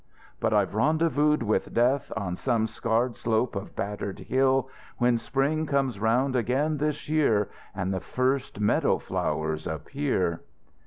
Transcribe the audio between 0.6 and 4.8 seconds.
a rendezvous with Death On some scarred slope of battered hill,